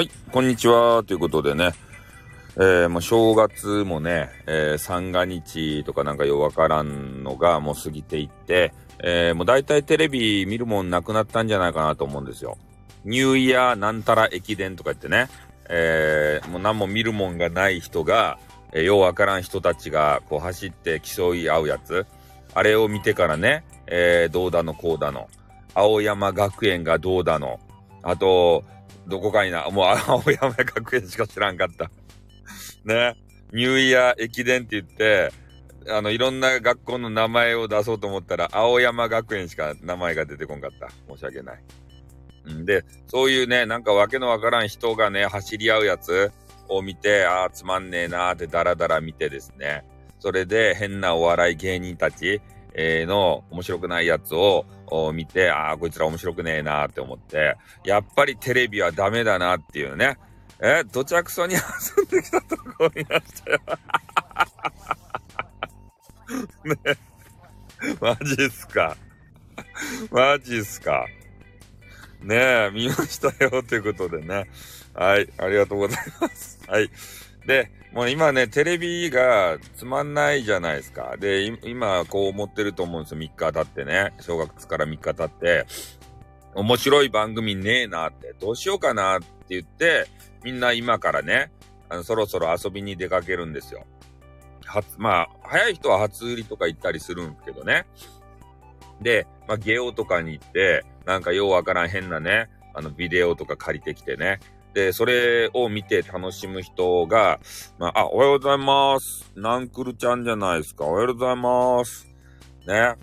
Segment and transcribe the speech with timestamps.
[0.00, 1.04] はい、こんにちは。
[1.06, 1.72] ということでね、
[2.56, 12.56] えー、もう正月もね、えー、三が日とかなんかようわからんのがもう過ぎていって、えー、もう大体テレビ見るもんなくなったんじゃないかなと思うんですよ。
[13.04, 15.28] ニューイヤーなんたら駅伝とか言ってね、
[15.68, 18.38] えー、もう何も見るもんがない人が、
[18.72, 22.06] えー、ようわからん人たちがこう走って競い合うやつ、
[22.54, 25.28] あれを見てからね、えー、どうだのこうだの、
[25.74, 27.60] 青山学園がどうだの、
[28.02, 28.64] あと、
[29.10, 29.68] どこかいな。
[29.70, 31.90] もう青山学園しか知らんかった。
[32.84, 33.16] ね。
[33.52, 35.32] ニューイヤー駅伝って言って、
[35.88, 40.88] あの、いろんな学校の名前を出そうと思ったら、青山学園しか名前が出てこんかった。
[41.12, 42.54] 申し訳ない。
[42.54, 46.32] んで、そういうね、なんかわけのわからん人がね、走り合うやつ
[46.68, 49.84] を見て、ああ、つまんねえなーってダラダラ見てですね。
[50.20, 52.40] それで変なお笑い芸人たち、
[52.74, 60.18] えー、の面白くないやつをを見て、ああ、こいつら面白くねえなって思って、やっぱりテレビはダメだなっていうね。
[60.62, 61.60] え、どちゃくそに遊
[62.04, 63.60] んできたとこ見ましたよ。
[66.84, 66.98] ね。
[68.00, 68.96] マジっすか。
[70.10, 71.06] マジっすか。
[72.20, 74.50] ねえ、見ましたよということでね。
[74.94, 76.60] はい、ありがとうございます。
[76.66, 76.90] はい。
[77.46, 81.16] で、もう今ね、テレビがつまんないじゃないですか。
[81.18, 83.20] で、今こう思ってると思うんですよ。
[83.20, 84.12] 3日経ってね。
[84.20, 85.66] 正月から3日経って。
[86.54, 90.06] 面白い番組ねえなって、どうしようかなって言って、
[90.44, 91.50] みんな今からね、
[91.88, 93.84] あの、そろそろ遊びに出かけるんですよ。
[94.66, 97.86] は、まあ、早い人は初売りとか行ったりするんですけどね。
[99.00, 104.38] で、まあ、ゲオとかに行って、なんかようわからん変なね、あの、ビデオとか借りてきてね。
[104.74, 107.40] で、それを見て楽しむ人が、
[107.78, 109.30] まあ、あ、おはようございます。
[109.34, 110.84] ナンクルちゃんじゃないですか。
[110.84, 112.06] おはようございます。
[112.66, 112.94] ね。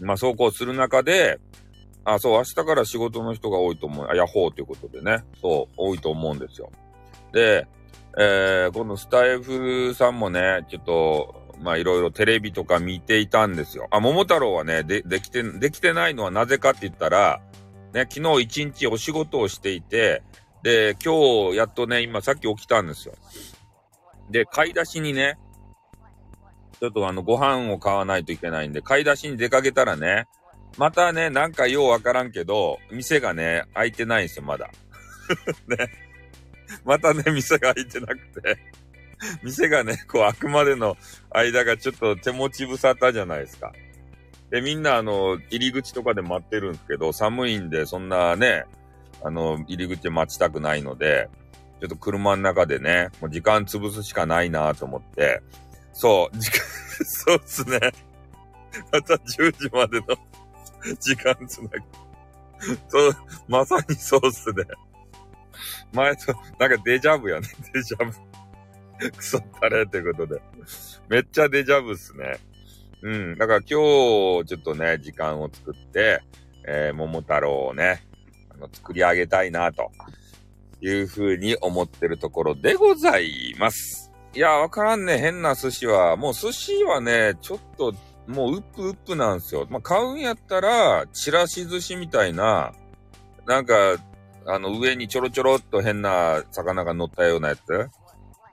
[0.00, 1.40] まあ、そうこうする中で、
[2.04, 4.06] あ、そう、明日から仕事の人が多いと思う。
[4.08, 5.24] あ、ヤホーということでね。
[5.40, 6.70] そう、多いと思うんですよ。
[7.32, 7.66] で、
[8.18, 13.88] えー、このスタイフさんもね、ちょっと、まあいろいろテレビとか見ていたんですよ。
[13.90, 17.40] あ、桃太郎はね、で、できて、できてないのはなぜかって言ったら、
[17.92, 20.22] ね、昨日一日お仕事をしていて、
[20.62, 23.14] で、今日やっとね、今さっき起きたんですよ。
[24.30, 25.38] で、買い出しにね、
[26.80, 30.26] ちょっとあの、ご飯を買わないといけないんで、買い出しに出かけたらね、
[30.78, 34.70] またね、なんかようわからんけど、店がね、開いてないんですよ、まだ。
[35.68, 35.76] ね。
[36.84, 38.58] またね、店が開いてなくて。
[39.42, 40.96] 店がね、こう開くまでの
[41.30, 43.72] 間がちょっと手持ち無沙汰じゃないですか。
[44.50, 48.64] で、みんなあの、入り口とかで待ってるんですけど、寒いんで、そんなね、
[49.24, 51.28] あの、入り口待ちたくないので、
[51.80, 55.42] ちょっと車の中でね、もう時間潰すしかないなと思って、
[55.92, 56.60] そう、時間、
[57.04, 57.78] そうっすね。
[58.90, 60.06] また10時までの
[61.00, 61.78] 時間つなぐ。
[62.88, 63.16] そう、
[63.48, 64.64] まさにそうっすね。
[65.92, 67.48] 前と、なんかデジャブやね。
[67.72, 68.12] デジャブ。
[69.10, 70.40] クソったれってことで。
[71.08, 72.38] めっちゃデジャブっすね。
[73.02, 73.38] うん。
[73.38, 76.22] だから今日、ちょっとね、時間を作って、
[76.64, 78.04] えー、桃太郎をね、
[78.62, 79.90] の作り上げたいな、と
[80.80, 84.12] いうふうに思ってるところでございます。
[84.34, 85.18] いや、わからんね。
[85.18, 86.16] 変な寿司は。
[86.16, 87.92] もう寿司はね、ちょっと、
[88.26, 89.66] もうウップウップなんですよ。
[89.68, 92.72] まあ、買うんやったら、ちらし寿司みたいな、
[93.46, 93.96] なんか、
[94.46, 97.60] あの、上にちょろちょろっと変な魚が乗ったようなやつ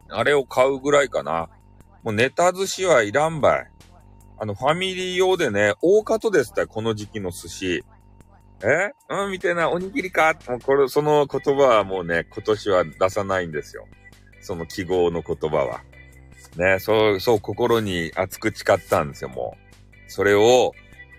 [0.09, 1.49] あれを買うぐらいかな。
[2.03, 3.71] もうネタ寿司はいらんばい。
[4.37, 7.83] あの、ファミリー用でね、大方ですって、この時期の寿司。
[8.63, 8.91] え？
[9.09, 10.35] うんみたいな、おにぎりか？
[10.47, 13.87] もうこれ、その言葉はもうね、今年は出さないんですよ。
[14.41, 15.81] その記号の言葉は。
[16.57, 19.57] ね、そう、そう、心に熱く誓ったんですよ、も
[20.07, 20.11] う。
[20.11, 20.73] それを、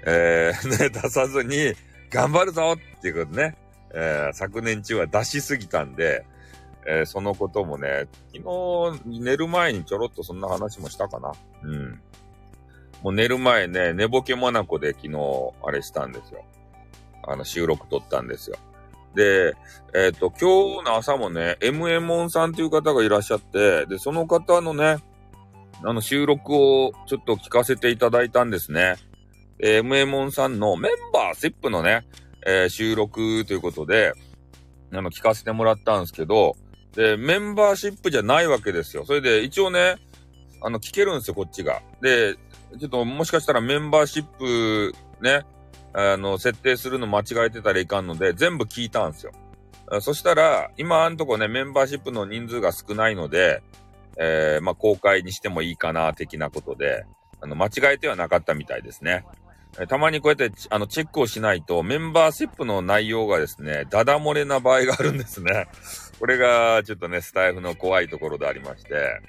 [0.07, 1.75] えー、 ね、出さずに、
[2.11, 3.57] 頑張るぞっていうことね。
[3.93, 6.25] えー、昨年中は出しすぎたんで、
[6.87, 11.33] えー、そのこともね、昨日寝る前にちょろっとそんな話もしたかな。
[11.63, 12.01] うん。
[13.03, 16.45] もう寝る前ね、寝ぼけまなこで昨日、あれしたんですよ。
[17.23, 18.57] あの、収録撮ったんですよ。
[19.15, 19.55] で、
[19.95, 24.99] えっ、ー、と、今日の朝もね、MM モンさんという方がいらっしゃって、で、その方のね、
[25.83, 28.97] あの、収録をちょっと聞かせていただいたんですね。
[29.59, 32.07] えー、MM モンさんのメンバーシップのね、
[32.47, 34.13] えー、収録ということで、
[34.93, 36.57] あの、聞かせてもらったんですけど、
[36.95, 39.05] で、メンバーシップじゃないわけですよ。
[39.07, 39.97] それで、一応ね、
[40.63, 41.83] あの、聞けるんですよ、こっちが。
[42.01, 42.37] で、
[42.79, 45.45] ちょっともしかしたらメンバーシップね、
[45.93, 49.33] あの、設定するの間違えてたらいかんので、全部聞いたんですよ。
[50.01, 53.63] そしたら、今あんとこね、メンバーシップの人数が少ないので、
[54.17, 57.05] えー、まあ、公開にしてもいいかな、的なことで、
[57.41, 59.25] あの、間違えてはなかったみたいですね。
[59.79, 65.69] えたまにこうやって、あの、チェックをしないと、メンバーシップの内容がですね、ダダ漏れな場合があるんですね。
[66.19, 69.21] これが、ちょっとね、スタイフの怖いところでありまして、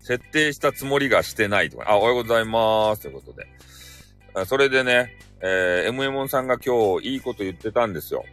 [0.00, 3.02] 設定したつもりがしてないとか、あ、おはようございます。
[3.02, 4.46] ということで。
[4.46, 8.24] それでね、えー、MMON さんが今日いいこと言ってたんですよ。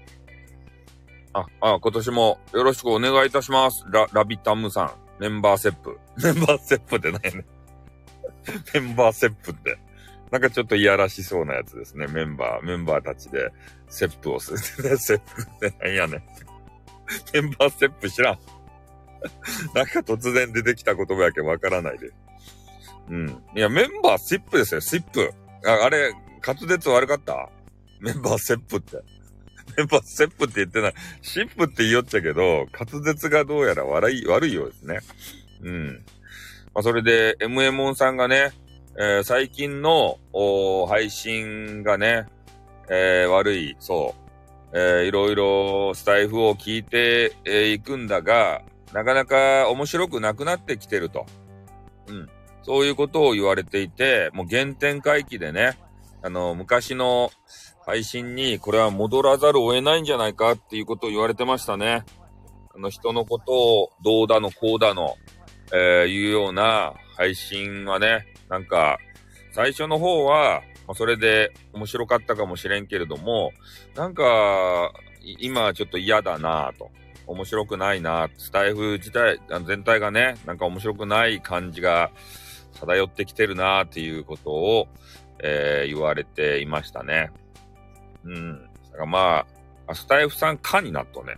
[1.33, 3.85] あ、あ、今年もよろしくお願いいたします。
[3.89, 4.91] ラ、ラビタムさん。
[5.19, 5.99] メンバーセップ。
[6.23, 7.45] メンバーセップってないね。
[8.73, 9.77] メンバーセップって。
[10.31, 12.07] なんかちょっといやらしそうなやつですね。
[12.07, 13.51] メンバー、メンバーたちで、
[13.87, 14.97] セップをする。
[14.97, 16.23] セップってなんやねん。
[17.33, 18.39] メンバーセップ知らん。
[19.73, 22.11] なんか突然出てきた言葉やけわからないで。
[23.09, 23.43] うん。
[23.55, 25.31] いや、メンバーシップですよ、シップ。
[25.65, 26.13] ああれ、
[26.45, 27.49] 滑舌悪かった？
[27.99, 28.97] メンバーセップって。
[29.77, 30.93] メンバーセップって言ってない。
[31.21, 34.99] シップって言いよっちゃけど、滑舌がどうやら悪い、悪いようですね。
[35.63, 36.05] うん。
[36.73, 38.51] まあ、それで、MMON さんがね、
[38.99, 40.19] えー、最近の、
[40.89, 42.25] 配信がね、
[42.89, 44.13] えー、悪い、そ
[44.73, 44.77] う。
[44.77, 48.61] えー、いろいろスタイフを聞いてい、えー、くんだが、
[48.91, 51.25] なかなか面白くなくなってきてると。
[52.07, 52.29] うん。
[52.63, 55.77] そういうことを言われていて、もう原点回帰でね、
[56.23, 57.31] あの、昔の
[57.85, 62.03] 配信にこれは戻らざるを得ないんじゃないかっていうことを言われてましたね。
[62.73, 65.17] あの人のことをどうだのこうだの、
[65.73, 68.97] えー、いうような配信はね、なんか、
[69.51, 73.51] 最初の方は、まあ、それで面白かったかもしれんけれども、
[73.95, 74.91] なんか、
[75.39, 76.89] 今ちょっと嫌だなぁと。
[77.25, 82.11] 面白くないなスタイフ自体、全体がね、なんか面白くない感じが
[82.79, 84.87] 漂ってきてるなっていうことを、
[85.43, 87.29] えー、言われていましたね。
[88.23, 88.63] うん。
[88.63, 89.45] だからま
[89.87, 91.37] あ、スタイフさんかになっとね。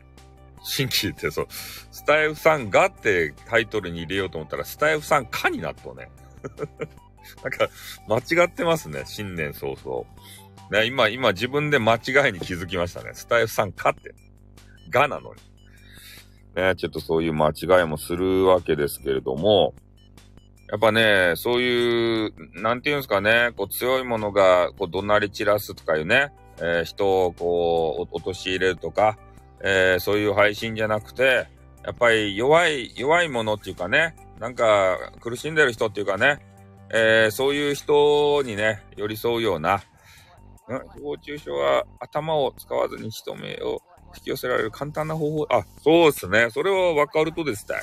[0.63, 6.09] 新規ってそう、スタイフさんがってタイトルに入れようと思ったら、スタイフさんかになっとね。
[7.43, 7.69] なんか、
[8.07, 10.05] 間違ってますね、新年早々。
[10.71, 13.11] ね、今、今自分で間違いに気づきましたね。
[13.13, 14.13] スタイフさんかって。
[14.89, 15.41] がなのに。
[16.55, 19.73] ね、ちょっとそういう間違いもするわけですけれども、
[20.71, 29.17] やっぱね、そういう、なんていうんですかね、こう強いものが、こう怒鳴り散らすとかいうね、えー、人をこう、陥れるとか、
[29.61, 31.47] えー、そういう配信じゃなくて、
[31.83, 36.39] やっぱり弱い、弱いものっていうかね、なんか苦しんでる人っていうかね、
[36.89, 39.83] えー、そういう人にね、寄り添うような、
[40.67, 43.81] うん、誹謗中傷は頭を使わずに人目を
[44.15, 46.49] 引き寄せられる簡単な方法、あ、そうですね。
[46.49, 47.75] それは分かるとですね。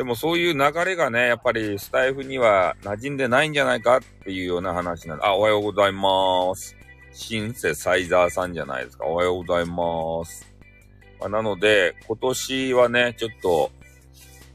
[0.00, 6.74] でもそういう流れがね、やっぱりスタイフには馴染んでないんじゃないかっていうような話なんで、あ、おはようございます。
[7.12, 9.04] シンセサイザーさんじゃないですか。
[9.04, 10.50] おはようございます。
[11.20, 13.70] まあ、なので、今年はね、ちょっと、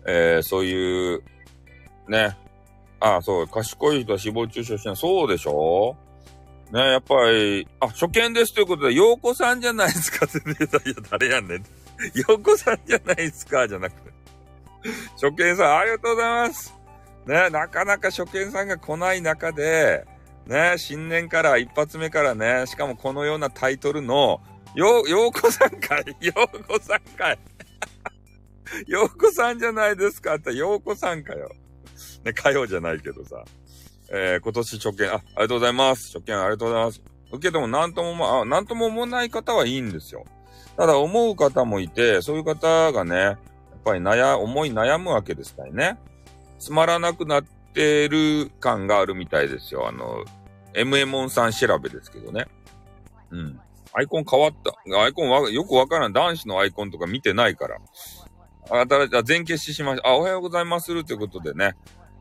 [0.08, 1.22] えー、そういう、
[2.08, 2.36] ね、
[3.00, 4.96] あ、そう、賢い人は死亡中傷しない。
[4.96, 5.96] そうでしょ？
[6.72, 11.64] ね、やっぱり、あ、初見ですということで、洋子さんじゃないですかって言ったら、いや、誰やねん。
[12.28, 14.15] 洋子さんじゃないですかじゃなくて。
[15.22, 16.76] 初見さん、ありがとうございます。
[17.26, 20.06] ね、なかなか初見さんが来ない中で、
[20.46, 24.42] ね、新年から一発目からね、しかもこのようなタイトルの、
[24.76, 27.40] よ、ようこさんかい ようこさんかい
[28.88, 31.50] ようこさんじゃないですかって、ようこさんかよ。
[32.24, 33.44] ね、火曜じゃないけどさ。
[34.12, 36.12] えー、今年初見、あ、ありがとうございます。
[36.14, 37.02] 初見ありがとうございます。
[37.32, 40.26] 受けてもなんとも、まあ、なんとも思わない方はいいんですよ。
[40.78, 43.38] ただ思う方もいて、そういう方がね、
[43.86, 45.98] ぱり悩、思い悩むわけですからね。
[46.60, 49.88] つまらなくなってる感があるみたいですよ。
[49.88, 50.26] あの、
[50.74, 52.48] MMON さん調べですけどね。
[53.30, 53.60] うん。
[53.94, 54.74] アイコン変わった。
[55.00, 56.14] アイコンはよくわからん。
[56.14, 57.78] 男子のアイコンとか見てないから。
[58.72, 60.10] あ、ただ、全消ししました。
[60.10, 61.76] あ、おはようございまするということでね。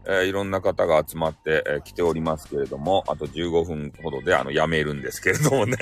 [0.06, 5.76] えー、いろんな方が集まって、えー、来ておりますけれども、あと15分ほどであの、やめるんですけれどもね。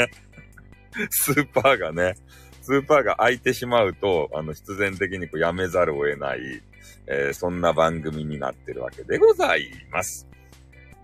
[1.10, 2.14] スーパーがね、
[2.62, 6.62] スーパーが空いてしまうと、あの、必然的にこうやめざるを得ない、
[7.07, 10.28] えー、そんな番組になってるわけでございます。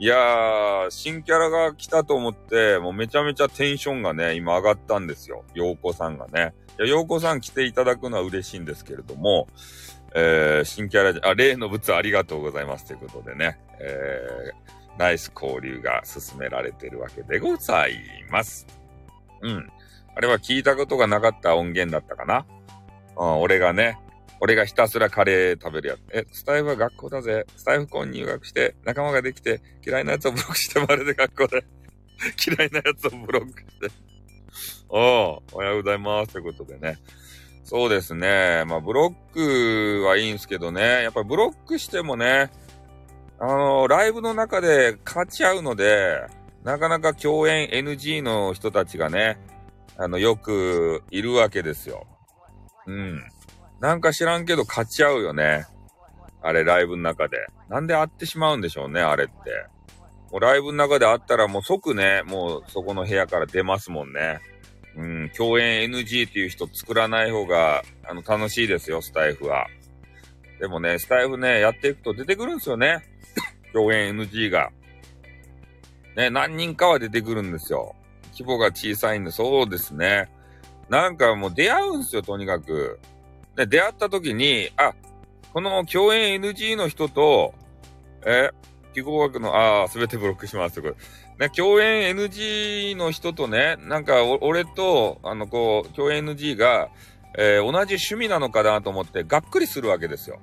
[0.01, 5.45] いやー、新キャラが来たと思って、もうめちゃめちゃテンションがね、今上がったんですよ。
[5.55, 6.55] 陽子さんがね。
[6.79, 9.49] いや、陽子さん来ていただくのは嬉しいんですけれども、
[10.15, 17.99] えー、新キャラ、あ、例の物ありがとうございますということでね、えー、ナイス交流が進められてるわけでござい
[18.31, 18.69] ます。
[19.43, 19.69] うん。
[20.19, 22.45] あれは聞いたことがなかった音源だったかな？
[23.17, 24.01] うん、俺がね、
[24.41, 26.01] 俺がひたすらカレー食べるやつ。
[26.13, 27.47] え、スタイフは学校だぜ。
[27.57, 31.65] スタイフ校に入学して、仲間ができて、嫌いなやつをブロックして、まるで学校で
[32.59, 33.91] 嫌いなやつをブロックして
[34.89, 36.33] おお、はようございます。
[36.33, 36.99] ということでね。
[37.63, 38.65] そうですね。
[38.67, 41.05] まあ、ブロックはいいんですけどね。
[41.05, 42.51] やっぱりブロックしてもね、
[43.39, 46.27] あのー、ライブの中で勝ち合うので、
[46.65, 49.39] なかなか共演 NG の人たちがね、
[49.99, 52.07] あの、よくいるわけですよ。
[52.87, 53.23] うん。
[53.81, 55.67] なんか知らんけど勝ち合うよね。
[56.41, 57.37] あれ、ライブの中で。
[57.69, 59.35] なんで会ってしまうんでしょうね、あれって。
[60.31, 64.41] もうライブの中で会ったらもう即ね、もうそこの部屋から出ますもんね。
[64.97, 69.67] うん、共演 NG っていう人作らない方が、あの、楽しいですよ、スタイフは。
[70.61, 73.03] でもね、スタイフね、やっていくと出てくるんですよね。
[73.73, 74.71] 共演 NG が。
[76.17, 77.95] ね、何人かは出てくるんですよ。
[78.39, 80.31] 規模が小さいんで、そうですね。
[80.89, 83.01] なんかもう出会うんすよ、とにかく。
[83.57, 84.95] で、出会った時に、あ、
[85.53, 87.55] この共演 NG の人と、
[88.25, 88.51] え、
[88.95, 90.95] 記号学の、ああ、すべてブロックしますこれ。
[91.39, 96.91] ね、共演 NG の人とね、なんか、俺と、あの、こう、共演 NG が、
[97.37, 100.41] えー、同じ趣味なのかなと思って、がっくりするわけですよ。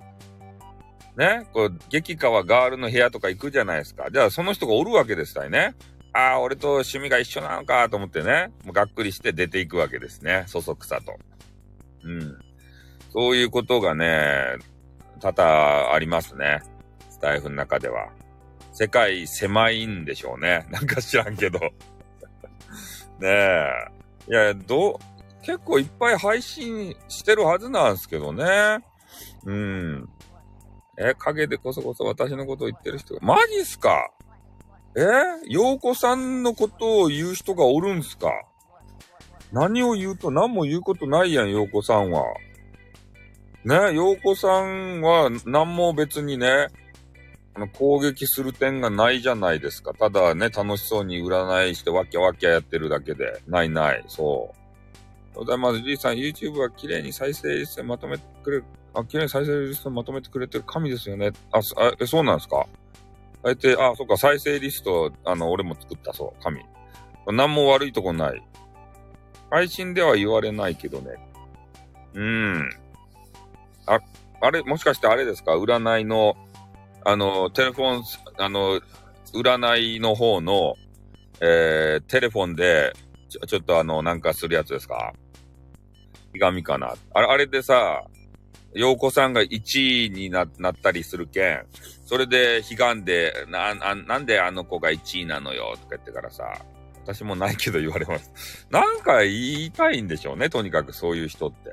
[1.17, 4.09] ね、こう、激川ガールの部屋とか行くじゃないですか。
[4.11, 5.75] じゃあ、その人がおるわけですたいね。
[6.15, 10.45] ああ、俺と趣味が一緒なのかと思ってね、もうがっくりして出ていくわけですね。
[10.47, 11.13] そそくさと。
[12.05, 12.39] うん。
[13.11, 14.55] そういうことがね、
[15.19, 16.63] 多々ありますね。
[17.09, 18.07] スタイフの中では。
[18.71, 20.65] 世界狭いんでしょうね。
[20.71, 21.59] なんか知らんけど。
[23.19, 23.69] ねえ。
[24.29, 24.97] いや、ど、
[25.41, 28.79] 結構いっぱい配信してるはずなんですけどね。
[29.43, 30.09] うん。
[30.97, 34.11] え、影でこそこそ私のことを言ってる人が、マジっすか？
[34.95, 35.01] え？
[35.47, 38.29] 陽子さんのことを言う人がおるんすか？
[39.51, 42.23] 何を言うと何も言うことないやん、陽子さんは。
[43.63, 46.67] ね、陽子さんは何も別にね、
[47.55, 49.93] あの、攻撃する点がないじゃないですか。
[49.93, 53.41] ただね、楽しそうに占いしてわきゃわきゃやってるだけで。
[53.47, 54.03] ないない。
[54.07, 54.53] そ
[55.33, 55.37] う。
[55.39, 55.81] ございます。
[55.81, 58.65] じいさん、YouTube は綺麗に再生してまとめてくれる。
[58.93, 61.31] あ、綺麗に再生リストまとめてくれてる神ですよね。
[61.51, 61.61] あ、あ、
[62.05, 62.65] そうなんですか？
[63.45, 66.65] あえて、あ、そっか、再生リスト、あの、俺も作った、そう、神。
[67.27, 68.43] 何も悪いとこない。
[69.51, 71.11] 配信では言われないけどね。
[72.15, 72.69] うーん。
[73.85, 73.99] あ、
[74.41, 75.55] あれ、もしかしてあれですか？
[75.57, 76.35] 占いの、
[77.03, 78.03] あの、テレフォン、
[78.37, 78.81] あの、
[79.33, 80.75] 占いの方の、
[81.39, 82.93] えー、テレフォンで、
[83.29, 85.13] ちょ、ちょっとあの、なんかするやつですか？
[86.33, 86.95] ひがみかな。
[87.13, 88.03] あれ、あれでさ、
[88.75, 91.65] 陽子さんが1位になったりするけん、
[92.05, 96.43] それで悲願で、な、な、んであの子が1位なのよ、とか言ってからさ、
[97.03, 98.31] 私もないけど言われます。
[98.69, 101.71] なんか言いたいんでしょうね、とにかくそういう人って。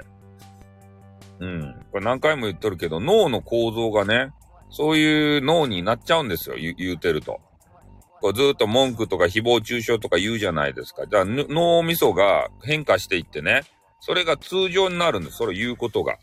[1.40, 1.74] うん。
[1.90, 4.30] これ何回も言っとるけど、脳の構造がね、
[4.70, 7.40] そういう脳になっちゃうんですよ、言言うてると。
[8.20, 11.06] こうずっと文句とか誹謗中傷とか言うじゃないですか。
[11.08, 13.62] じゃあ、脳みそが変化していってね、
[13.98, 15.38] それが通常になるんです。
[15.38, 16.18] それ言うことが。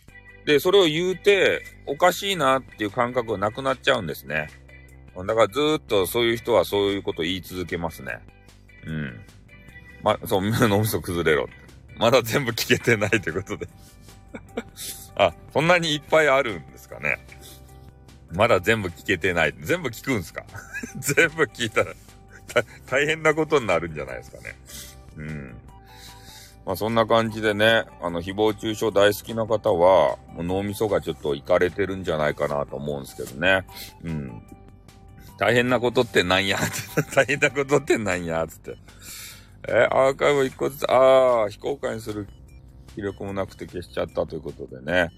[0.50, 4.50] で、それを言うて、おかしいなっていう感覚がなくなっちゃうんですね。
[5.16, 8.18] だからずっとそういう人はそういうこと言い続けますね。
[8.88, 9.20] うん。
[10.02, 11.48] ま、そう、脳みそ崩れろ。
[11.98, 13.68] まだ全部聞けてないということで
[15.16, 17.20] あ、そんなにいっぱいあるんですかね。
[18.32, 19.54] まだ全部聞けてない。
[19.60, 20.46] 全部聞くんすか？
[20.98, 21.94] 全部聞いたら
[22.90, 24.56] 大変なことになるんじゃないですかね。
[25.18, 25.59] うん。
[26.70, 33.66] まあそんな感じでね、あの、誹謗中傷大好きな方は、もう脳みそがちょっといかれてるんじゃないかなと思うんですけどね。
[34.04, 34.44] うん。
[35.40, 36.60] 大変なことってなんや？
[37.16, 38.46] 大変なことってなんや？
[38.48, 38.76] つって。
[39.68, 42.28] えアーカイブ一個ずつ、ああ、非公開にする
[42.94, 45.10] 気力もなくて消しちゃったということでね。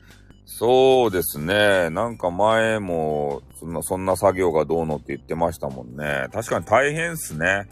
[0.46, 1.90] そうですね。
[1.90, 6.28] なんか前も、そんな、そんな作業がどうのって言ってましたもんね。
[6.32, 7.68] 確かに大変っすね。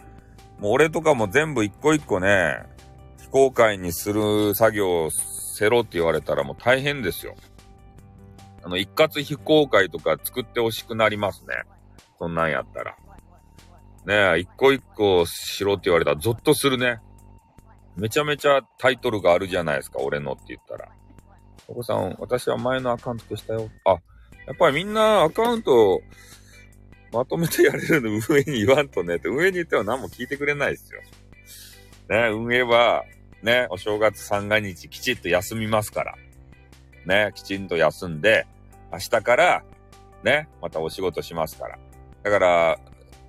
[0.60, 2.66] もう俺とかも全部一個一個ね、
[3.30, 7.36] 非公開にする作業をせろって言われたらもう大変ですよ。
[8.64, 11.64] あの、一括非公開とか作ってほしくなりますね。
[12.18, 12.96] そんなんやったら。
[14.06, 17.00] ねえ、一個一個しろって言われたらゾッとするね。
[17.96, 20.90] めちゃめちゃタイトルがあるじゃないですか、俺のって言ったら。
[21.68, 23.70] お子さん、私は前のアカウント消したよ。
[23.86, 26.02] あ、やっぱりみんなアカウント
[27.12, 31.02] まとめてやれるの上に言わんとねって、上に言っては何も聞いてくれないですよ。
[32.10, 33.04] ね、運営は、
[33.44, 36.16] ね、お正月三が日きちっと休みますから。
[37.06, 38.46] ね、きちんと休んで、
[38.92, 39.64] 明日から、
[40.24, 41.80] ね、またお仕事しますから。
[42.24, 42.80] だから、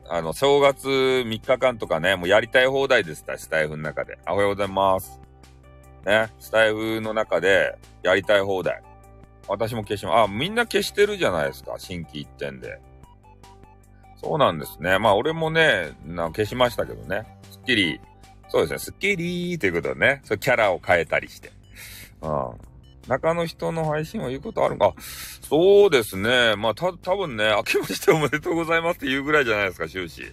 [0.08, 4.18] あの、正月3日間とかね、もうやりたい放題ですスタイフの中で。
[4.26, 5.20] おはようございます。
[6.04, 8.82] ね、スタイフの中でやりたい放題。
[9.46, 12.80] 私も消しま、あ、みんな消してるじゃないですか、新規一点で。
[14.16, 14.98] そうなんですね。
[14.98, 17.26] まあ、俺もね、な消しましたけどね。
[17.50, 18.00] スッキリ、
[18.50, 21.52] そうですね、スッキリーということでね、そうキャラを変えたりして。
[22.20, 22.70] うん。
[23.08, 24.94] 中の人の配信は言うことあるか
[25.48, 26.54] そうですね。
[26.56, 30.32] まあ、た、多分ね、明けましておめでとうございますって言うぐらいじゃないですか、終始。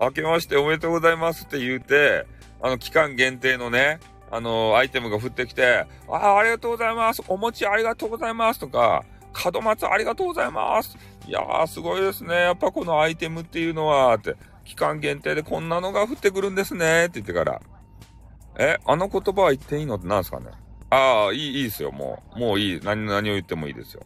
[0.00, 2.26] 明けましておめでとうございますって言うて、
[2.62, 3.98] あの、期間限定のね、
[4.30, 7.22] あの、アイテムが降ってきて、ああ、ありがとうございます。
[7.28, 9.04] お餅ありがとうございますとか、
[9.52, 10.96] 門松ありがとうございます。
[11.26, 12.34] いやー、すごいですね。
[12.34, 14.36] やっぱこのアイテムっていうのは、って、
[14.68, 17.06] 期間限定でこんなのが降ってくるんですね。
[17.06, 17.62] って言ってから、
[18.58, 20.50] え、あの言葉は言っていいのって何ですかね
[20.90, 22.38] ああ、いい、いいですよ、もう。
[22.38, 22.80] もういい。
[22.82, 24.02] 何、何を言ってもいいですよ。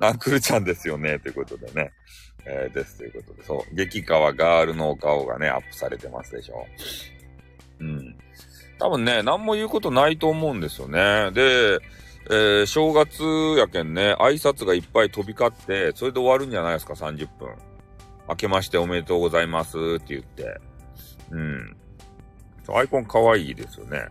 [0.00, 1.92] ナンクルちゃんですよね、ということでね。
[2.44, 3.44] えー、です、ということで。
[3.44, 3.74] そう。
[3.74, 6.66] 激川ガールのお顔がね、アップされてますでしょ。
[7.78, 8.16] うん。
[8.80, 11.30] 多分ね、何も言うことないと思うんですよね。
[11.30, 11.78] で、
[12.30, 13.22] えー、正月
[13.58, 17.73] やけんね、挨拶がいっぱい飛び交って、それで終わるんじゃないですか、30分。
[18.28, 20.60] 明けましておめでとうございますって言って。
[21.30, 21.76] うん。
[22.68, 24.08] アイコン可愛いですよね。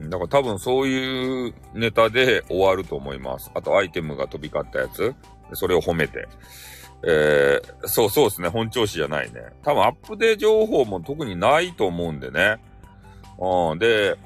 [0.00, 3.50] だから多分そういうネタで終わると思います。
[3.54, 5.14] あとアイテムが飛び交ったやつ。
[5.54, 6.28] それを褒めて。
[7.06, 8.48] えー、そうそうですね。
[8.48, 9.40] 本調子じゃないね。
[9.62, 12.58] 多分アップデート情報も特にないと思うんでね。
[13.38, 13.78] うん。
[13.78, 14.16] で、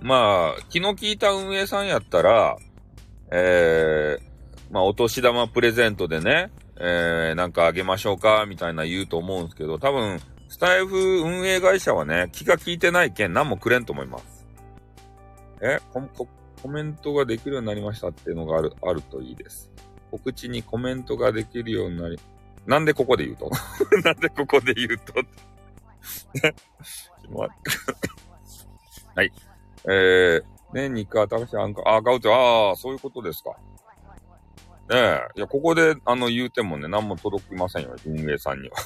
[0.00, 2.56] まあ、気の利いた運営さんやったら、
[3.30, 6.50] えー、まあ、お年玉プレゼントでね、
[6.84, 14.46] えー、なんかあげましょうか、みたいな言うと思うんですけど、多分、スタイフ運営会社はね、気が利いてない件何もくれんと思います。
[15.62, 16.02] えコ
[16.60, 19.70] コメントができるようになりましたっていうのがある、あるといいです。
[20.10, 22.18] 告知にコメントができるようになり、
[22.66, 23.48] なんでここで言うと？
[24.04, 25.14] なんでここで言うと？
[29.14, 29.32] はい。
[29.88, 30.42] えー、
[30.74, 33.52] ね、ニカ、高橋アンカー、あ、ガウト、ああ、そういうことですか。
[34.92, 38.76] ねえ、いや、ここで、あの、言うてもね、何も届きませんよ、運営さんには。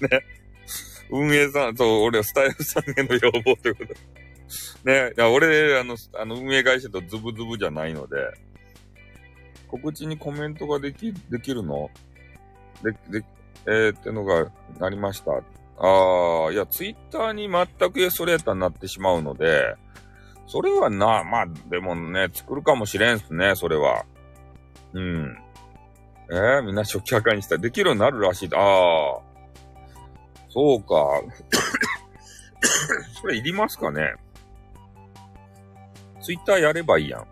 [0.10, 0.22] ね。
[1.10, 5.06] 運営さん、そう、俺はスタイルさんへの要望ということで。
[5.08, 8.16] ね、いや、俺、あの、あの、運営会社とズブズブじゃないので、
[9.68, 11.90] 告知にコメントができ、できるの？
[12.82, 13.26] で、で、
[13.66, 15.32] えー、ってのが、なりました。
[15.32, 19.74] ああ、いや、ツイッターに全くそれやったになってしまうので、
[20.46, 24.04] それはな、まあ、でもね、作るかもしれんすね、それは。
[24.92, 25.36] うん。
[26.30, 28.50] えー、みんな初期破壊にしたらできるようになるらしい。
[28.54, 29.20] ああ。
[30.48, 31.22] そうか。
[33.20, 34.14] それいりますかね
[36.22, 37.26] ツイッターやればいいやん。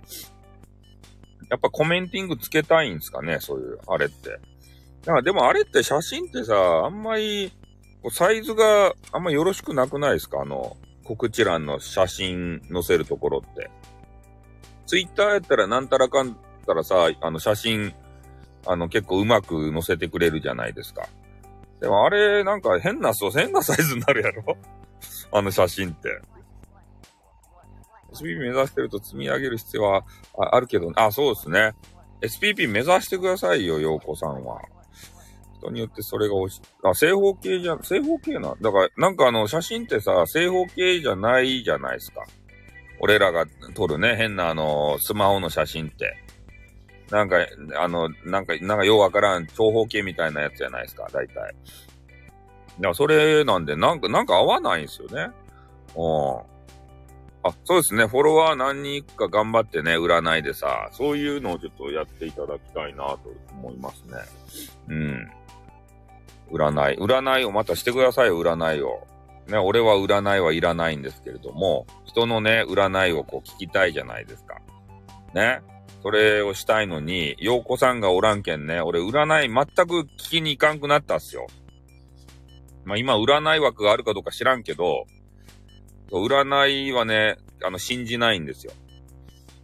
[1.50, 4.30] やっぱコメンティングつけたいんすかねそういう、あれって。
[4.30, 4.38] だ
[5.06, 7.52] からでもあれって写真ってさ、あんまり、
[8.10, 10.40] サイズがあんまよろしくなくないですか？
[10.42, 13.70] あの、告知欄の写真載せるところって。
[14.86, 17.94] ツイッターやったらなんたらかんたらさ、あの写真、
[18.66, 21.06] あの結構うまく載せてくれるじゃないですか。
[21.80, 24.56] でもあれ、なんか変な、そう、変なサイズになるやろ？
[25.32, 26.20] あの写真って。
[28.12, 30.04] SPP 目指してると積み上げる必要は
[30.36, 31.74] あるけど、あ、そうですね。
[32.20, 34.60] SPP 目指してくださいよ、陽子さんは。
[35.58, 38.54] 人によってそれが押し、あ、正方形じゃ、正方形な。
[38.60, 42.24] だから、なんかあの、写真ってさ、正方形じゃないじゃないですか。
[43.00, 46.16] 俺らが撮るね、変なあの、スマホの写真って。
[47.14, 47.36] なんか、
[47.76, 51.34] あの、なんか、なんかようわからん長方形みたいなやつじゃないですか、大体。
[51.36, 51.54] だか
[52.80, 55.30] らそれなんで、なんか、なんか合わないんですよね。
[55.94, 56.54] うん。
[57.44, 58.06] あ、そうですね。
[58.06, 63.20] フォロワー何人か頑張ってね、占いでさ、そういうのをちょっとやっていただきたいなと
[63.52, 64.18] 思いますね。
[64.88, 65.30] うん。
[66.50, 66.98] 占い。
[66.98, 69.06] 占いをまたしてくださいよ、占いを。
[69.46, 74.56] ね、俺は占いはいらないんですけれども、人のね、占いをこう聞きたいじゃないですか。
[75.32, 75.62] ね。
[76.04, 81.46] それをしたいのに、洋子さんがおらんけんね、俺占い全く聞きに行かんくなったっすよ。
[82.84, 85.06] まあ今占い枠があるかどうか知らんけど、
[86.12, 88.74] 占いはね、あの、信じないんですよ。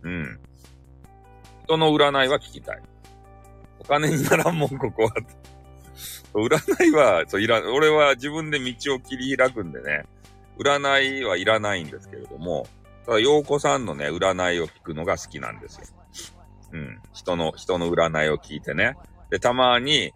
[0.03, 0.41] うん。
[1.65, 2.83] 人の占いは聞きたい。
[3.79, 5.13] お金にならんもん、ここは。
[6.33, 10.07] 占いは、そう、いら、俺は自分で道を切り開くんでね、
[10.59, 12.67] 占いはいらないんですけれども、
[13.05, 16.00] ただ、洋子さんのね、占いを聞くのが好きなんですよ。
[16.73, 17.01] うん。
[17.13, 18.97] 人の、人の占いを聞いてね。
[19.31, 20.13] で、たまに、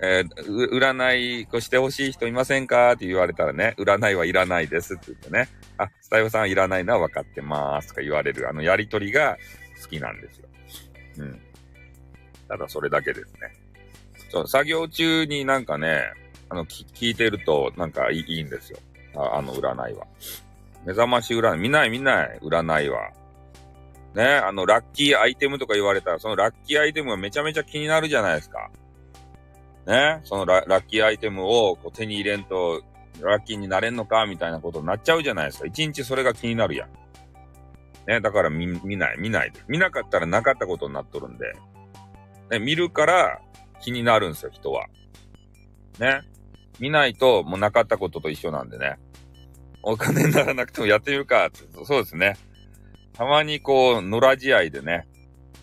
[0.00, 5.48] えー、占いこしてほしい人いませんかって言われたらね、占いはいらないですって言ってね。
[5.76, 9.36] あ、スタイフさんいらないのは分かってますとか言われる、あのやりとりが
[9.82, 10.48] 好きなんですよ。
[11.18, 11.40] うん。
[12.48, 13.52] ただそれだけですね。
[14.30, 16.12] そう、作業中になんかね、
[16.48, 18.78] あの、聞いてるとなんかいいんですよ。
[19.16, 20.06] ああの占いは。
[20.84, 23.10] 目覚まし占い、見ない見ない、占いは。
[24.18, 28.68] ね、あの、ラッキーアイテムとか言われたら、そのラッキーアイテムがめちゃめちゃ気になるじゃないですか。
[29.86, 32.82] ね、そのラッキーアイテムをこう手に入れんと、
[33.20, 35.66] ラッキーになれんのかみたいなことになっちゃうじゃないですか。
[35.66, 36.88] 一日それが気になるやん。
[38.08, 39.60] ね、だから見、見ない、見ないで。
[39.68, 41.52] 見なかったらなかったことになっとるんで。
[42.50, 43.40] ね、見るから
[43.80, 44.86] 気になるんですよ、人は。
[46.00, 46.22] ね。
[46.80, 48.98] 見ないともうなかったことと一緒なんでね。
[49.84, 51.50] お金にならなくてもやってみるか。
[51.84, 52.36] そうですね。
[53.18, 55.08] たまにこう、野良試合でね、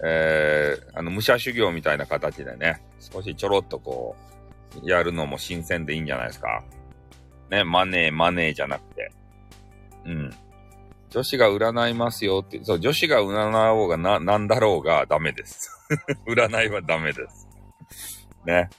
[0.03, 4.17] えー、あの、武者修行みたいな形でね、少しちょろっとこ
[4.83, 6.65] う、やるのも新鮮でいいんじゃないですか。
[7.49, 9.09] ね、マネー、マネーじゃなくて。
[10.03, 10.33] うん。
[11.09, 15.71] 女子が占いますよって、そう、女子が占おうがな、なんだろうがダメです。
[16.27, 17.47] 占いはダメです。
[18.45, 18.69] ね。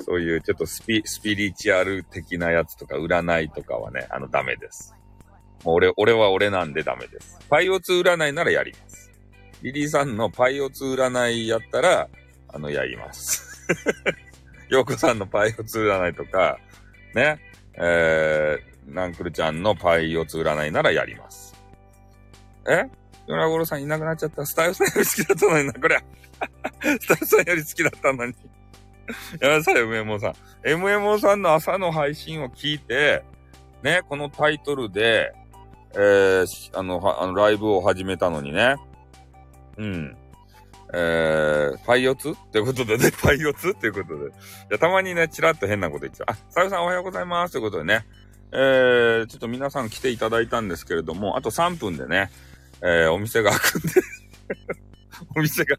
[0.00, 4.94] そういうちょっとスピ、スピリチュアル的なやつとか占いとかはね、あのダメです。
[5.64, 7.38] もう俺、俺は俺なんでダメです。
[7.48, 9.10] パイオツ占いならやります。
[9.62, 12.08] リリーさんのパイオツ占いやったら、
[12.48, 13.64] あの、やります。
[14.68, 16.58] ヨーコさんのパイオツ占いとか、
[17.14, 17.40] ね、
[17.74, 21.54] えー、ナンクルちゃんのパイオツ占いならやります。
[22.68, 22.84] え？
[23.26, 24.44] ヨナゴロさんいなくなっちゃった。
[24.44, 26.00] スタイルさんより好きだったのにな、こりゃ。
[27.00, 28.34] スタイルさんより好きだったのに。
[29.40, 30.34] やめなさい、MMO さん。
[30.66, 33.22] MMO さんの朝の配信を聞いて、
[33.82, 35.32] ね、このタイトルで、
[35.96, 38.76] えー、あの、はあの、ライブを始めたのにね。
[39.76, 40.16] うん。
[40.92, 44.26] えー、パイオツってことでね、 パイオツってことで。
[44.26, 44.32] い
[44.70, 46.32] や、たまにね、ちらっと変なこと言っちゃう。
[46.32, 48.06] あ、さゆさんおはようございますということでね。
[48.52, 52.30] えー、ちょっと皆さん来ていただいたんですけれども、あと3分でね、
[52.82, 53.88] えー、お店が開くんで
[55.36, 55.76] お店が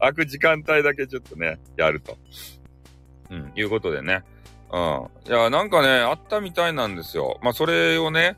[0.00, 2.18] 開く時間帯だけちょっとね、やると。
[3.30, 4.24] うん、いうことでね。
[4.72, 5.08] うん。
[5.26, 7.38] いや、なんかね、あったみたいなんですよ。
[7.42, 8.36] まあ、それをね、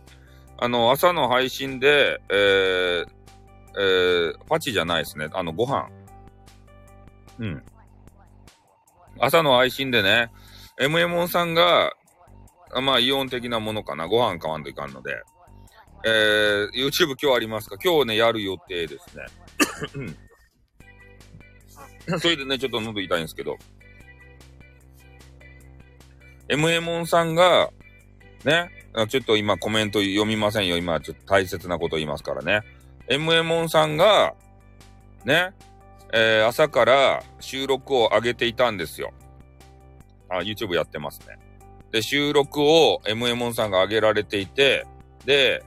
[0.60, 3.06] あの、朝の配信で、えー、
[3.78, 5.28] えー、パチじゃないですね。
[5.32, 5.88] あの、ご飯。
[7.38, 7.62] うん。
[9.20, 10.32] 朝の配信でね、
[10.80, 11.92] MMO さんが、
[12.82, 14.08] まあ、イオン的なものかな。
[14.08, 15.22] ご飯買わんといかんので。
[16.04, 17.76] えー、YouTube 今日ありますか？
[17.82, 19.26] 今日ね、やる予定ですね。
[22.18, 23.56] それでね、ちょっと喉痛いんですけど。
[26.48, 27.70] MMO さんが、
[28.44, 28.70] ね、
[29.06, 30.76] ちょっと今コメント読みませんよ。
[30.76, 32.62] 今ちょっと大切なこと言いますからね。
[33.08, 34.34] MMO さんが、
[35.24, 35.52] ね、
[36.12, 39.12] えー、朝から収録を上げていたんですよ。
[40.28, 41.38] あ、YouTube やってますね。
[41.90, 44.86] で、収録を MMO さんが上げられていて、
[45.24, 45.62] で、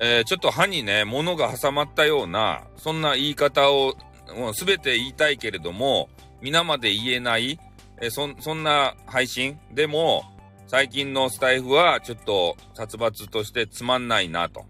[0.00, 3.94] えー、ちょっと歯にね、物が挟まったような、そんな言い方を、
[4.36, 6.08] もう全て言いたいけれども、
[6.40, 7.58] 皆まで言えない、
[8.00, 9.58] えそ、そんな配信？
[9.72, 10.24] でも、
[10.66, 14.64] 最近のスタイフはちょっと殺伐としてつまんないなと、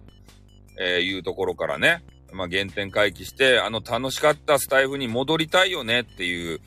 [0.79, 6.61] えー、いうところからね、まあ、原点回帰して、あの楽しかったスタイフに戻りたいよねっていう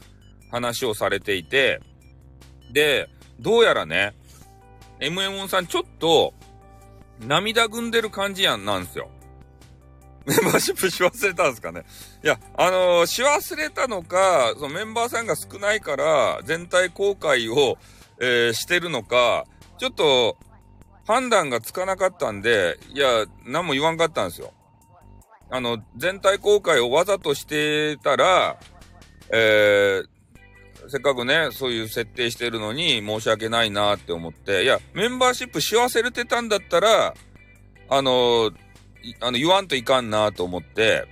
[0.50, 1.80] 話をされていて、
[2.72, 3.08] で、
[3.40, 4.16] どうやらね、
[5.00, 6.34] MMO さんちょっと
[7.20, 9.10] 涙ぐんでる感じやんなんですよ。
[10.26, 11.86] メンバーシップし忘れたんですかね。
[12.24, 17.78] いや、あのー、し忘れたのか、そのメンバーさんが少ないから、全体公開を、
[18.20, 19.46] えー、してるのか、
[19.78, 20.38] ちょっと、
[21.10, 24.54] 判断がつかなかったんで、いや、何も言わんかったんですよ。
[25.50, 28.60] あの、全体公開をわざとしてたら、
[29.32, 37.16] えー、せっかくね、そういう設定してるのに申し訳ないなって思って、いや、メンバーシップし忘れてたんだったら、
[37.90, 38.52] あの、
[39.20, 41.08] あの、言わんといかんなと思って、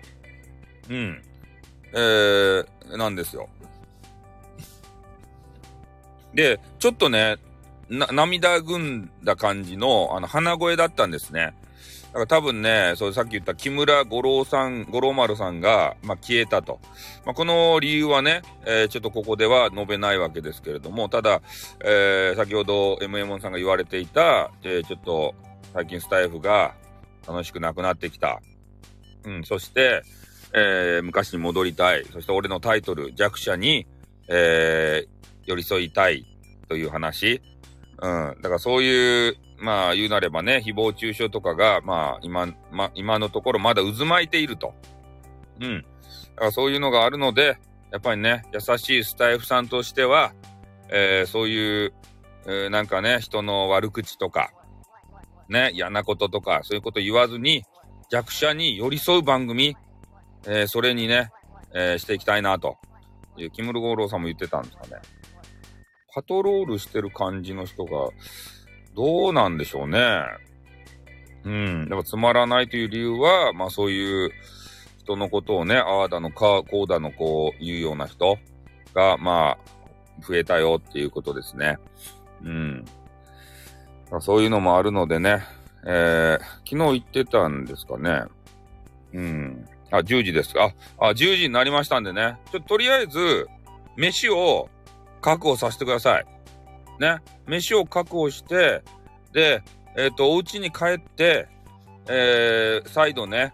[0.89, 1.23] うん。
[1.93, 3.49] えー、なんですよ。
[6.37, 7.37] で、ちょっとね、
[7.89, 11.55] な、涙ぐんだ感じの、あの、鼻声だったんですね。
[12.07, 16.79] だから多分ね、そうさっき言った木村五郎さん、五郎丸さんが、まあ、消えたと。
[17.25, 21.41] まあ、この理由はね、えー、ちょっとここでは述べないわけですけれども、ただ、
[21.83, 25.33] えー、先ほど MM さんが言われていた、えー、ちょっと
[25.73, 26.75] 最近スタイフが
[27.27, 28.39] 楽しくなくなってきた。
[29.25, 30.03] うん、そして、
[30.53, 32.05] えー、昔に戻りたい。
[32.13, 33.87] そして俺のタイトル、弱者に、
[34.27, 35.17] えー、
[35.47, 36.25] 寄り添いたい
[36.69, 37.41] という話。
[38.01, 38.35] うん。
[38.41, 44.75] だからそういう、まあ言うなればね、誹謗中傷とかが、まあ今、ま、今のところまだ渦巻いていると。
[45.59, 45.81] うん。
[45.81, 47.57] だからそういうのがあるので、
[47.91, 50.33] やっぱりね、優しいスタイフさんとしては、
[50.89, 51.93] えー、そういう、
[52.45, 54.51] えー、なんかね、人の悪口とか、
[55.49, 57.63] ね、嫌なこととか、そういうこと言わずに、
[58.09, 59.75] 弱者に寄り添う番組、
[60.45, 61.31] えー、それにね、
[61.73, 62.77] え、していきたいなと
[63.37, 65.01] いう、キムルゴーローさんも言ってたんですかね。
[66.13, 68.09] パトロールしてる感じの人が、
[68.95, 70.23] どうなんでしょうね。
[71.43, 71.89] うん。
[71.89, 74.31] でもつまらないという理由は、まあそういう
[74.99, 78.37] 人のことをね、ああだのか、こうだのこう言うような人
[78.93, 79.57] が、まあ、
[80.21, 81.77] 増えたよっていうことですね。
[82.43, 82.85] うん。
[84.19, 85.43] そういうのもあるのでね、
[85.85, 88.23] えー、昨日言ってたんですかね。
[89.13, 89.65] うん。
[89.91, 90.73] あ、10時ですか。
[90.97, 92.37] あ、10時になりましたんでね。
[92.51, 93.47] ちょとりあえず、
[93.95, 94.69] 飯を
[95.21, 96.25] 確保させてください。
[96.99, 98.83] ね、飯を確保して、
[99.33, 99.63] で、
[99.95, 101.47] えっ、ー、と、お家に帰って、
[102.07, 103.53] えー、再度ね、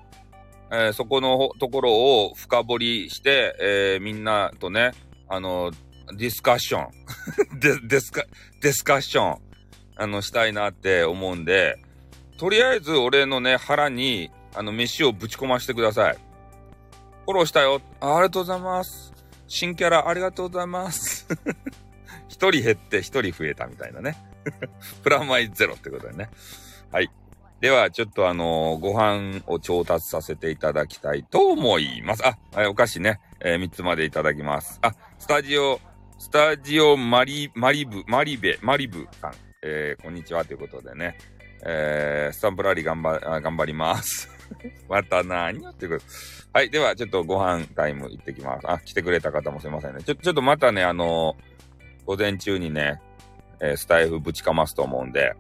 [0.72, 4.92] えー、そこのところを深掘りして、えー、みんなとね、
[5.28, 5.72] あの、
[6.16, 6.90] ディスカッション
[7.60, 8.24] デ、デスカ、
[8.62, 9.42] ディスカッション、
[9.96, 11.78] あの、したいなって思うんで、
[12.38, 16.18] とりあえず俺のね、腹に、あの、飯をぶち込ましてください。
[17.26, 17.82] フォローしたよ。
[18.02, 19.13] ありがとうございます。
[19.48, 21.28] 新キャラありがとうございます。
[22.28, 24.18] 一人減って一人増えたみたいなね。
[25.04, 26.30] プラマイゼロってことでね。
[26.92, 27.10] はい。
[27.60, 32.24] では、ちょっとあのー、ご飯を調達させていただきたいと思います。
[32.26, 34.80] あ、お菓子ね、えー、3つまでいただきます。
[34.82, 35.80] あ、スタジオ、
[36.20, 41.18] スタジオマリ、マリブ、マリベ、マリブさん、えー、こんにちはということでね、
[41.66, 44.33] えー、スタンプラリー頑張、頑張ります。
[44.90, 46.02] また何やってくる。
[46.52, 46.70] はい。
[46.70, 48.70] では、ちょっとご飯タイム行ってきます。
[48.70, 50.04] あ、来てくれた方もすいませんね。
[50.04, 53.02] ちょ、ちょっとまたね、あのー、午前中にね、
[53.60, 55.36] えー、スタイフぶちかますと思うんで、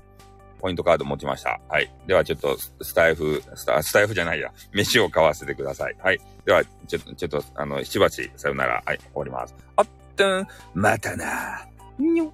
[0.63, 1.59] ポイントカード持ちました。
[1.67, 1.93] はい。
[2.07, 4.49] ではちょっと、スタイフ、スタスタイフじゃないや。
[4.71, 5.95] 飯を買わせてください。
[6.01, 6.19] はい。
[6.45, 8.81] では、ちょっと、ちょっと、あの、しばち、さよなら。
[8.85, 8.97] はい。
[8.97, 9.53] 終わります。
[9.75, 11.67] あっとん、またな。
[11.99, 12.33] にょ。